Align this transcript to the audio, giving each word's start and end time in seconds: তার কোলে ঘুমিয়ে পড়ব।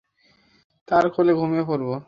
তার 0.87 1.05
কোলে 1.09 1.33
ঘুমিয়ে 1.33 1.63
পড়ব। 1.67 1.91